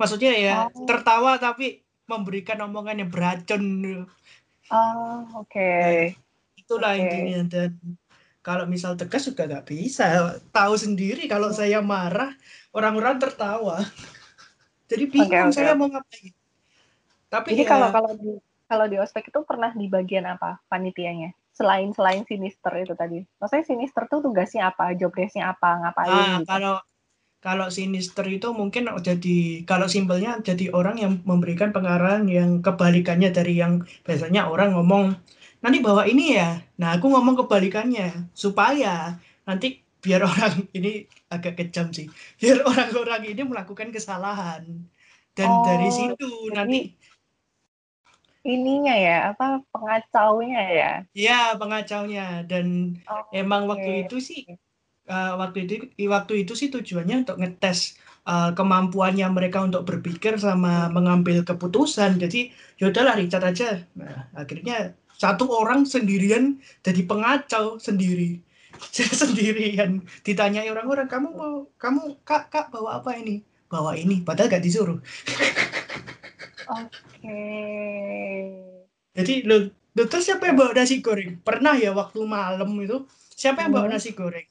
[0.00, 0.70] Maksudnya ya Oh.
[0.88, 1.64] tertawa tapi
[2.12, 3.62] memberikan omongan yang beracun.
[4.70, 5.60] oh oke
[6.60, 7.02] itulah Oke.
[7.02, 7.70] intinya dan
[8.46, 10.04] kalau misal tegas juga nggak bisa
[10.54, 12.30] tahu sendiri kalau saya marah
[12.76, 13.74] orang-orang tertawa
[14.90, 15.56] jadi bingung oke.
[15.56, 16.32] saya mau ngapain
[17.32, 18.28] tapi Jadi ya, kalau kalau di
[18.68, 21.32] kalau di ospek itu pernah di bagian apa panitianya?
[21.56, 23.24] Selain selain sinister itu tadi.
[23.40, 24.94] Maksudnya sinister tuh tugasnya apa?
[24.94, 25.70] Job desk-nya apa?
[25.82, 26.46] Ngapain ah, gitu?
[26.46, 26.76] kalau
[27.38, 33.62] kalau sinister itu mungkin jadi kalau simpelnya jadi orang yang memberikan pengarahan yang kebalikannya dari
[33.62, 35.14] yang biasanya orang ngomong
[35.62, 41.94] nanti bawa ini ya nah aku ngomong kebalikannya supaya nanti biar orang ini agak kejam
[41.94, 42.10] sih
[42.42, 44.66] biar orang-orang ini melakukan kesalahan
[45.38, 46.78] dan Oh, dari situ jadi- nanti
[48.46, 50.90] Ininya ya, apa pengacaunya ya?
[51.14, 52.46] ya pengacaunya.
[52.46, 54.40] Dan Oh, emang waktu itu sih
[55.08, 55.74] eh, waktu itu
[56.06, 57.98] waktu itu sih tujuannya untuk ngetes
[58.28, 62.20] eh, kemampuannya mereka untuk berpikir sama mengambil keputusan.
[62.22, 63.82] Jadi yaudahlah Richard aja.
[63.98, 68.38] Nah, akhirnya satu orang sendirian jadi pengacau sendiri.
[68.94, 70.06] Sendirian.
[70.22, 73.42] Ditanyai orang-orang kamu mau kamu kak kak bawa apa ini?
[73.66, 74.22] Bawa ini.
[74.22, 75.02] Padahal gak disuruh.
[76.70, 77.07] Oke.
[79.12, 79.56] Jadi lo
[79.92, 81.42] lo terus siapa yang bawa nasi goreng?
[81.42, 83.02] Pernah ya waktu malam itu?
[83.32, 83.94] Siapa yang bawa Hmm.
[83.94, 84.46] nasi goreng?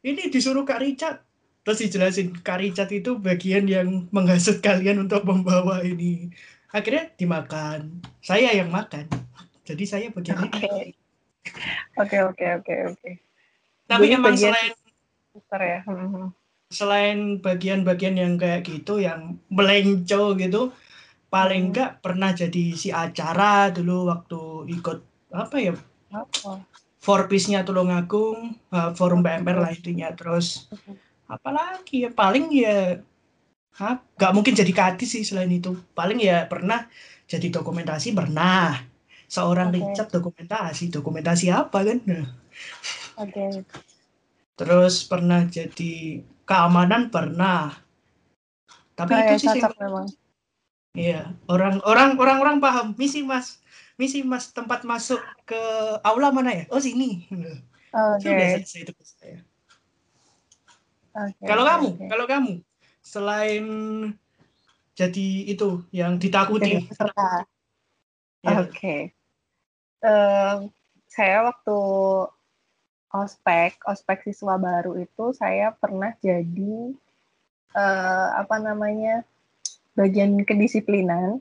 [0.00, 1.20] Ini disuruh Kak Richard.
[1.60, 6.28] Terus dijelasin Kak Richard itu bagian yang menghasut kalian untuk membawa ini.
[6.70, 8.00] Akhirnya dimakan.
[8.20, 9.08] Saya yang makan.
[9.62, 10.92] Jadi saya bagian ini.
[11.96, 13.10] Oke, oke, oke, oke.
[13.86, 14.72] tapi Jadi emang bagian- selain
[15.30, 15.78] Sinister ya.
[15.84, 16.28] Hmm.
[16.70, 20.70] selain bagian-bagian yang kayak gitu yang melenco gitu
[21.30, 24.40] paling enggak pernah jadi si acara dulu waktu
[24.74, 24.98] ikut
[25.30, 25.74] apa ya
[26.10, 26.58] Oh.
[27.00, 30.12] Forbes-nya Tulungagung, uh, forum PMR lah intinya.
[30.12, 30.68] Terus
[31.30, 32.98] apalagi ya paling ya
[33.80, 33.96] Hah?
[34.18, 35.72] Gak mungkin jadi kadis sih selain itu.
[35.96, 36.84] Paling ya pernah
[37.24, 38.76] jadi dokumentasi pernah.
[39.30, 39.78] Seorang Oke.
[39.78, 41.98] Richard dokumentasi, dokumentasi apa kan?
[42.02, 42.26] Nah,
[43.14, 43.62] Oke.
[44.58, 47.72] terus pernah jadi keamanan pernah.
[48.98, 50.10] Tapi itu ya, sih memang.
[50.90, 52.98] Iya, orang orang orang orang paham.
[52.98, 53.62] Misi Mas,
[53.94, 55.60] misi Mas tempat masuk ke
[56.02, 56.64] aula mana ya?
[56.74, 57.30] Oh sini.
[57.94, 58.26] Oke.
[58.26, 59.38] Sudah selesai itu saya.
[61.10, 62.52] Oke, Kalau kamu, kalau kamu
[63.02, 63.66] selain
[64.94, 67.30] jadi itu yang ditakuti, Jadi peserta.
[68.42, 68.96] ya, Oke.
[70.02, 70.58] Em,
[71.06, 71.78] saya waktu
[73.10, 76.94] ospek, ospek siswa baru itu saya pernah jadi
[77.74, 79.26] eh, apa namanya
[79.94, 81.40] bagian kedisiplinan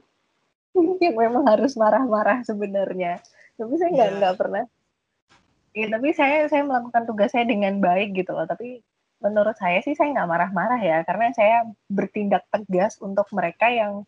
[1.04, 3.22] yang memang harus marah-marah sebenarnya.
[3.60, 4.66] Tapi saya nggak nggak pernah.
[5.78, 8.48] Ya, tapi saya saya melakukan tugas saya dengan baik gitu loh.
[8.50, 8.82] Tapi
[9.20, 14.08] menurut saya sih saya nggak marah-marah ya, karena saya bertindak tegas untuk mereka yang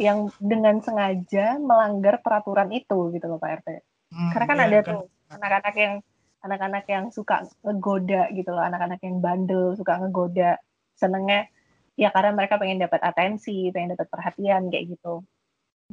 [0.00, 3.68] yang dengan sengaja melanggar peraturan itu gitu loh Pak RT.
[4.08, 5.94] Hmm, Karena kan ya, ada tuh anak-anak yang
[6.38, 10.56] anak-anak yang suka ngegoda gitu loh, anak-anak yang bandel suka ngegoda,
[10.96, 11.50] senengnya
[11.98, 15.26] ya karena mereka pengen dapat atensi, pengen dapat perhatian kayak gitu.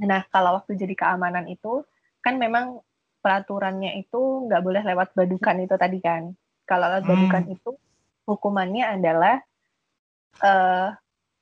[0.06, 1.82] Nah kalau waktu jadi keamanan itu
[2.22, 2.78] kan memang
[3.26, 6.30] peraturannya itu nggak boleh lewat badukan itu tadi kan.
[6.70, 7.12] Kalau lewat Hmm.
[7.18, 7.72] badukan itu
[8.30, 9.42] hukumannya adalah
[10.46, 10.90] eh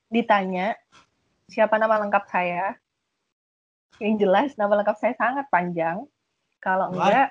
[0.08, 0.72] ditanya
[1.52, 2.72] siapa nama lengkap saya,
[4.02, 6.02] Yang jelas nama lengkap saya sangat panjang.
[6.58, 7.30] Kalau enggak,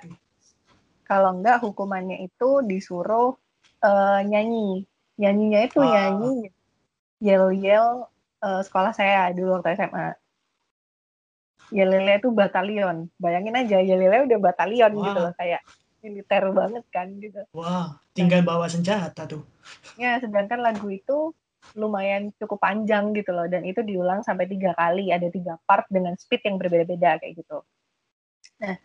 [1.04, 3.36] kalau enggak hukumannya itu disuruh
[3.84, 4.86] eh, nyanyi.
[5.20, 5.90] Nyanyinya itu Ah.
[5.92, 6.54] nyanyi
[7.24, 8.12] yel-yel
[8.44, 10.20] eh, sekolah saya dulu waktu SMA.
[11.72, 13.08] Yel-yelnya itu batalion.
[13.16, 15.04] Bayangin aja yel-yelnya udah batalion Wah.
[15.08, 15.62] gitu loh kayak
[16.04, 17.42] militer banget kan gitu.
[17.56, 19.48] Wah, tinggal bawa senjata tuh.
[19.96, 21.32] Ya, sedangkan lagu itu
[21.80, 26.20] lumayan cukup panjang gitu loh dan itu diulang sampai tiga kali ada tiga part dengan
[26.20, 27.64] speed yang berbeda-beda kayak gitu.
[28.60, 28.76] Nah,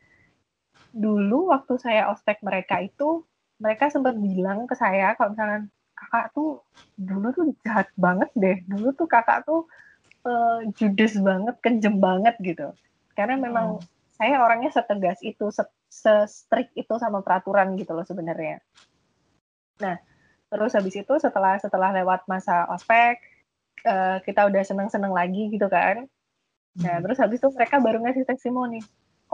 [0.95, 3.27] dulu waktu saya ospek mereka itu
[3.59, 5.67] mereka sempat bilang ke saya kalau misalkan
[5.99, 6.63] kakak tuh
[6.99, 9.67] dulu tuh jahat banget deh dulu tuh kakak tuh
[10.27, 12.69] eh, judes banget kejem banget gitu
[13.19, 13.83] karena memang Oh.
[14.19, 15.63] saya orangnya setegas itu se,
[16.27, 18.59] strict itu sama peraturan gitu loh sebenarnya
[19.79, 19.97] nah
[20.51, 23.19] terus habis itu setelah setelah lewat masa ospek
[23.87, 26.07] eh, kita udah seneng-seneng lagi gitu kan
[26.79, 27.03] Nah, Hmm.
[27.05, 28.79] terus habis itu mereka baru ngasih testimoni.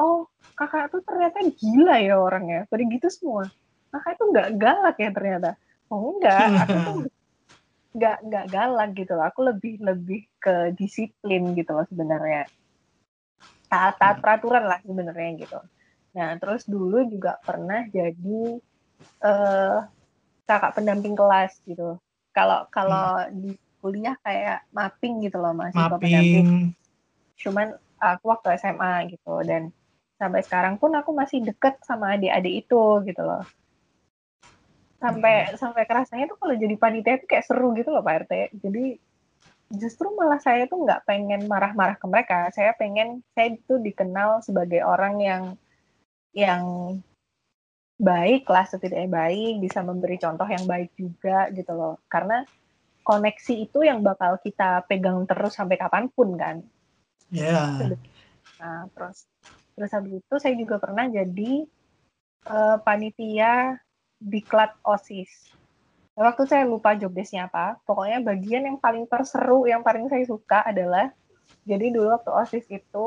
[0.01, 0.25] Oh,
[0.57, 2.65] kakak tuh ternyata gila ya orangnya.
[2.73, 3.53] Pada gitu semua.
[3.93, 5.51] Kakak itu nggak galak ya ternyata.
[5.91, 6.99] Oh enggak, aku tuh
[7.95, 9.27] nggak nggak galak gitu loh.
[9.29, 12.49] Aku lebih lebih ke disiplin gitu loh sebenarnya.
[13.69, 15.59] Taat taat peraturan lah sebenarnya gitu.
[16.15, 18.41] Nah, terus dulu juga pernah jadi
[19.25, 19.79] eh
[20.45, 21.99] kakak pendamping kelas gitu.
[22.35, 25.53] Kalau kalau di kuliah kayak mapping gitu loh
[26.01, 26.73] pendamping Mapping.
[27.37, 27.67] cuman
[28.01, 29.69] aku waktu SMA gitu dan
[30.17, 33.45] sampai sekarang pun aku masih deket sama adik-adik itu gitu loh
[35.05, 38.97] sampai sampai kerasanya tuh kalau jadi panitia itu kayak seru gitu loh Pak RT jadi
[39.73, 42.49] justru malah saya tuh nggak pengen marah-marah ke mereka.
[42.53, 45.43] Saya pengen saya itu dikenal sebagai orang yang
[46.35, 46.65] yang
[47.95, 51.97] baik lah setidaknya baik bisa memberi contoh yang baik juga gitu loh.
[52.11, 52.43] Karena
[53.05, 56.57] koneksi itu yang bakal kita pegang terus sampai kapan pun kan.
[57.33, 57.89] Ya.
[58.59, 59.29] Nah, terus
[59.75, 61.67] terus habis itu saya juga pernah jadi
[62.47, 63.79] eh, panitia
[64.21, 65.55] diklat OSIS.
[66.15, 70.25] Nah, Waktu saya lupa job desk-nya apa, pokoknya bagian yang paling terseru, yang paling saya
[70.27, 71.11] suka adalah
[71.67, 73.07] jadi dulu waktu OSIS itu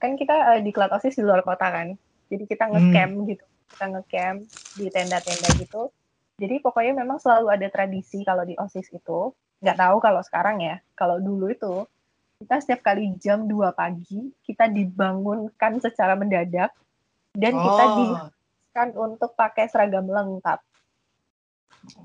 [0.00, 1.94] kan kita eh, diklat OSIS di luar kota kan.
[2.32, 2.72] Jadi kita Hmm.
[2.72, 3.44] nge-camp gitu.
[3.76, 4.38] Kita nge-camp
[4.74, 5.92] di tenda-tenda gitu.
[6.40, 9.20] Jadi pokoknya memang selalu ada tradisi kalau di OSIS itu.
[9.62, 10.76] Nggak tahu kalau sekarang ya.
[10.98, 11.86] Kalau dulu itu
[12.42, 16.74] kita setiap kali jam 2 pagi kita dibangunkan secara mendadak
[17.32, 18.32] dan kita Oh,
[18.72, 20.60] diharuskan untuk pakai seragam lengkap.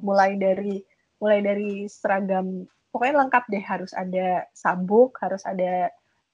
[0.04, 0.84] Mulai dari
[1.18, 5.88] mulai dari seragam pokoknya lengkap deh harus ada sabuk, harus ada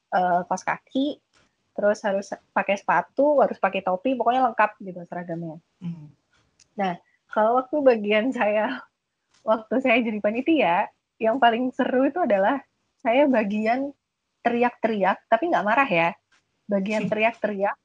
[0.10, 1.22] eh, kaos kaki,
[1.78, 5.62] terus harus pakai sepatu, harus pakai topi, pokoknya lengkap gitu seragamnya.
[5.80, 6.98] hmm.
[7.30, 8.82] Kalau waktu bagian saya
[9.50, 10.90] waktu saya jadi panitia,
[11.22, 12.58] yang paling seru itu adalah
[13.06, 13.94] saya bagian
[14.42, 16.10] teriak-teriak, tapi nggak marah ya.
[16.66, 17.78] Bagian teriak-teriak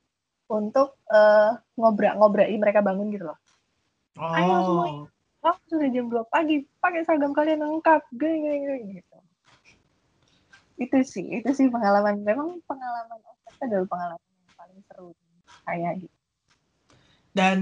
[0.48, 3.38] untuk eh, ngobrak-ngobraki mereka bangun gitu loh.
[4.36, 5.04] Ayo semuanya.
[5.04, 9.16] Oh, Oh, sudah jam 2 pagi, pakai seragam kalian lengkap, gini, gini, gini, gitu.
[10.84, 12.14] Itu sih, itu sih pengalaman.
[12.28, 15.08] Memang pengalaman itu adalah pengalaman yang paling seru
[15.66, 16.16] saya gitu.
[17.38, 17.58] dan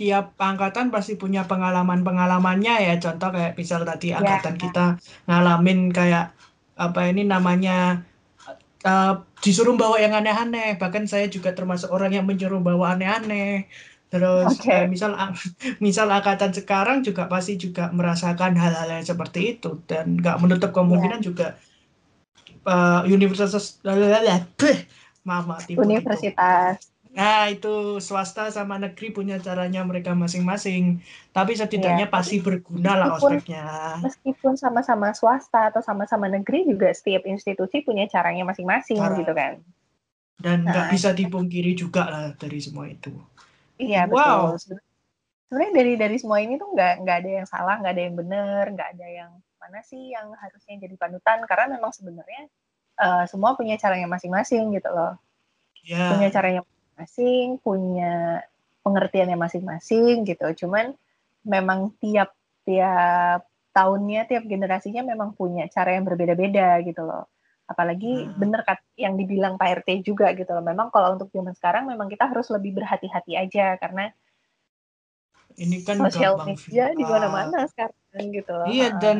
[0.00, 2.94] tiap angkatan pasti punya pengalaman-pengalamannya ya.
[3.04, 4.16] Contoh kayak misal tadi Ya.
[4.20, 4.96] angkatan kita
[5.28, 6.32] ngalamin kayak
[6.78, 8.00] apa ini namanya
[8.84, 10.78] eh, disuruh bawa yang aneh-aneh.
[10.78, 13.66] Bahkan saya juga termasuk orang yang menyuruh bawa aneh-aneh.
[14.08, 14.72] Terus Oke.
[14.72, 15.12] eh, misal
[15.84, 21.20] misal angkatan sekarang juga pasti juga merasakan hal-hal yang seperti itu dan nggak menutup kemungkinan
[21.20, 21.60] juga
[22.66, 23.78] eh, universitas
[25.68, 25.84] tipu, tipu.
[25.84, 26.88] Universitas.
[27.18, 31.02] Nah, itu swasta sama negeri punya caranya mereka masing-masing.
[31.34, 32.14] Tapi setidaknya Iya.
[32.14, 33.64] pasti berguna lah Meskipun- ospeknya.
[34.06, 39.18] Meskipun sama-sama swasta atau sama-sama negeri juga setiap institusi punya caranya masing-masing Cara.
[39.18, 39.58] gitu kan.
[40.38, 43.10] Dan nggak Nah, bisa dipungkiri juga lah dari semua itu.
[43.82, 44.54] Iya Wow.
[44.54, 44.78] betul.
[45.50, 48.64] Sebenarnya dari dari semua ini tuh nggak nggak ada yang salah, nggak ada yang benar,
[48.70, 52.46] nggak ada yang mana sih yang harusnya jadi panutan karena memang sebenarnya
[52.94, 55.18] eh, semua punya caranya masing-masing gitu loh.
[55.82, 56.62] Ya, Punya caranya
[56.98, 58.42] masing-masing, punya
[58.82, 60.66] pengertiannya masing-masing gitu.
[60.66, 60.90] Cuman
[61.46, 62.34] memang tiap
[62.66, 67.30] tiap tahunnya, tiap generasinya memang punya cara yang berbeda-beda gitu loh.
[67.70, 68.34] Apalagi Hmm.
[68.34, 70.64] bener kan yang dibilang Pak RT juga gitu loh.
[70.64, 74.10] Memang kalau untuk zaman sekarang memang kita harus lebih berhati-hati aja karena
[75.58, 78.66] ini kan sosial gampang media di mana-mana sekarang gitu loh.
[78.66, 78.98] Iya, Ah.
[78.98, 79.18] dan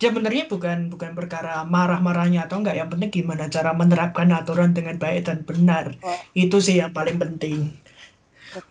[0.00, 2.80] dan sebenarnya bukan bukan perkara marah-marahnya atau enggak.
[2.80, 5.92] Yang penting gimana cara menerapkan aturan dengan baik dan benar.
[6.00, 6.16] Oh.
[6.32, 7.76] Itu sih yang paling penting.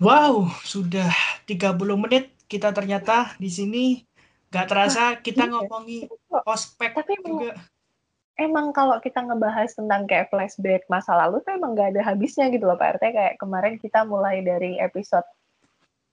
[0.02, 1.14] Wow, sudah
[1.46, 4.02] 30 menit kita ternyata di sini
[4.50, 5.54] nggak terasa kita iya.
[5.54, 6.10] ngomongi
[6.50, 7.54] ospek Tapi emang, juga.
[8.42, 12.66] emang kalau kita ngebahas tentang kayak flashback masa lalu tuh emang nggak ada habisnya gitu
[12.66, 15.30] loh Pak RT kayak kemarin kita mulai dari episode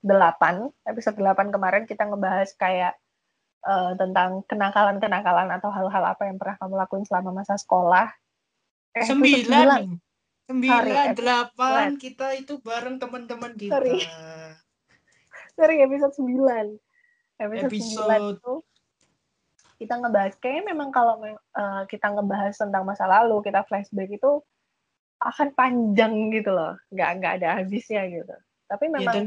[0.04, 0.12] 8
[0.84, 2.92] episode 8 kemarin kita ngebahas kayak
[3.64, 8.10] eh, tentang kenakalan-kenakalan atau hal-hal apa yang pernah kamu lakuin selama masa sekolah
[8.96, 10.00] Eh, Sembilan.
[10.48, 12.00] Sembilan, delapan.
[12.00, 13.76] Kita itu bareng teman-teman kita.
[13.76, 14.00] Sorry.
[15.52, 16.76] sorry episode 9
[17.40, 18.54] episode, Episode- 9 itu
[19.76, 24.40] kita ngebahas kayaknya memang kalau eh, kita ngebahas tentang masa lalu kita flashback itu
[25.16, 28.36] akan panjang gitu loh nggak nggak ada habisnya gitu
[28.68, 29.26] tapi Ya, memang dan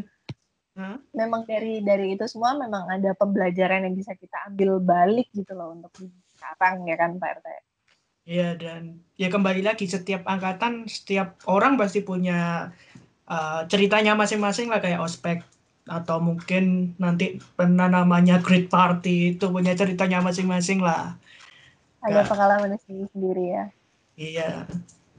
[0.79, 0.95] Hah?
[1.11, 5.75] memang dari dari itu semua memang ada pembelajaran yang bisa kita ambil balik gitu loh
[5.75, 5.91] untuk
[6.31, 7.47] sekarang ya kan Pak RT
[8.29, 12.71] Ya dan ya kembali lagi setiap angkatan setiap orang pasti punya
[13.27, 15.43] uh, ceritanya masing-masing lah kayak ospek
[15.89, 21.17] atau mungkin nanti pernah namanya great party itu punya ceritanya masing-masing lah.
[21.99, 23.65] ada pengalaman sendiri sendiri ya.
[24.15, 24.49] Iya.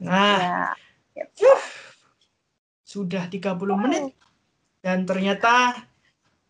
[0.00, 0.72] Nah,
[1.12, 1.26] ya
[2.86, 4.14] sudah 30 menit
[4.80, 5.76] dan ternyata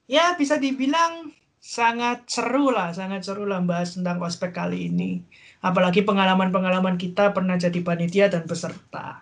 [0.06, 5.20] ya bisa dibilang sangat seru lah, sangat seru lah bahas tentang ospek kali ini.
[5.60, 9.20] Apalagi pengalaman-pengalaman kita pernah jadi panitia dan peserta.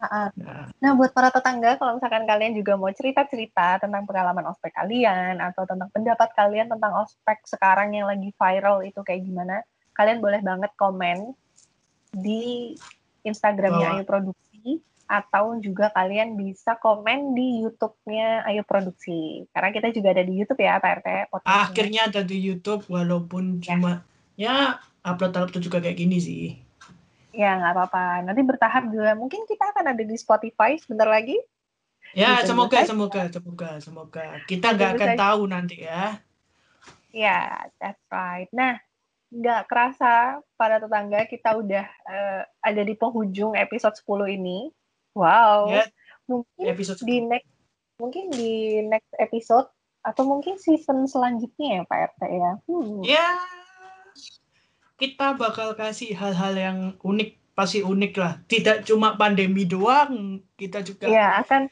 [0.00, 0.28] Ah, ah.
[0.34, 5.38] Nah, Nah, buat para tetangga, kalau misalkan kalian juga mau cerita-cerita tentang pengalaman ospek kalian
[5.38, 10.40] atau tentang pendapat kalian tentang ospek sekarang yang lagi viral itu kayak gimana, kalian boleh
[10.40, 11.36] banget komen
[12.10, 12.74] di
[13.22, 14.00] Instagramnya.
[14.00, 19.42] Ayu Produksi atau juga kalian bisa komen di YouTube-nya Ayu Produksi.
[19.50, 21.08] Karena kita juga ada di YouTube ya, Pak RT.
[21.34, 21.58] podcastnya.
[21.66, 24.06] akhirnya ada di YouTube walaupun cuma
[24.38, 26.44] ya upload-upload juga kayak gini sih.
[27.34, 28.22] Ya, nggak apa-apa.
[28.22, 29.18] Nanti bertahap juga.
[29.18, 31.34] Mungkin kita akan ada di Spotify sebentar lagi.
[32.14, 32.88] Ya, Ditunggu semoga, saja.
[32.90, 34.24] semoga, semoga, semoga.
[34.46, 35.18] Kita nggak akan saja.
[35.18, 36.22] tahu nanti ya.
[37.10, 38.50] Ya, that's right.
[38.54, 38.78] Nah,
[39.30, 44.70] nggak kerasa para tetangga kita udah eh, ada di penghujung episode 10 ini.
[45.14, 45.70] Wow.
[45.70, 45.84] Ya,
[46.30, 47.50] Mungkin episode di next
[47.98, 49.68] mungkin di next episode
[50.00, 52.52] atau mungkin season selanjutnya ya Pak RT ya.
[52.64, 53.00] Hmm.
[53.04, 53.28] Ya,
[54.96, 58.40] kita bakal kasih hal-hal yang unik, pasti unik lah.
[58.48, 61.08] Tidak cuma pandemi doang, kita juga.
[61.08, 61.68] Ya, akan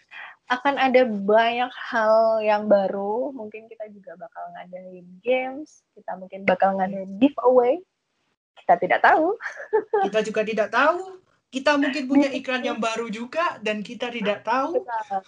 [0.49, 3.33] akan ada banyak hal yang baru.
[3.33, 7.81] Mungkin kita juga bakal ngadain games, kita mungkin bakal ngadain giveaway.
[8.59, 9.33] Kita tidak tahu.
[10.11, 11.25] Kita juga tidak tahu.
[11.49, 14.85] Kita mungkin punya iklan yang baru juga dan kita tidak tahu.
[14.85, 15.21] Benar.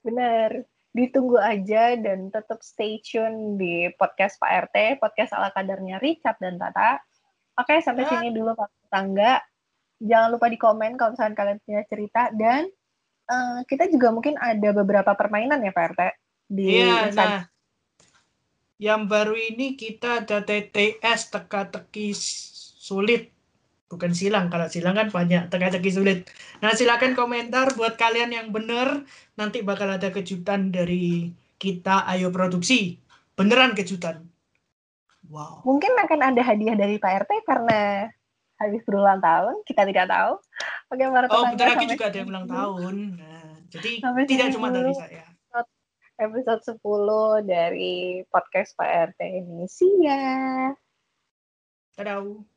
[0.00, 0.50] Benar.
[0.90, 6.58] Ditunggu aja dan tetap stay tune di podcast Pak RT, podcast ala kadarnya Richard dan
[6.58, 6.98] Tata.
[7.58, 8.10] Oke, sampai Ya.
[8.14, 9.42] sini dulu Pak Tangga.
[10.00, 12.70] Jangan lupa di komen kalau misalkan kalian punya cerita dan
[13.26, 16.00] eh, kita juga mungkin ada beberapa permainan ya Pak RT
[16.46, 17.30] di Iya, Instagram.
[17.30, 17.42] nah.
[18.80, 22.10] Yang baru ini kita ada TTS teka-teki
[22.80, 23.30] sulit.
[23.90, 26.18] Bukan silang, kalau silang kan banyak, teka-teki sulit.
[26.62, 29.02] Nah, silakan komentar buat kalian yang bener.
[29.34, 33.02] Nanti bakal ada kejutan dari kita Ayo Produksi.
[33.34, 34.30] Beneran kejutan.
[35.26, 35.66] Wow.
[35.66, 38.06] Mungkin akan ada hadiah dari Pak RT karena
[38.62, 40.32] habis berulang tahun, kita tidak tahu.
[40.94, 42.94] Oke, para Oh, bentar lagi juga ada yang ulang tahun.
[43.18, 45.26] Nah, jadi Sampai tidak cuma dari saya.
[46.20, 49.64] episode 10 dari podcast Pak RT ini.
[49.64, 50.68] See ya!
[51.96, 52.49] Dadah.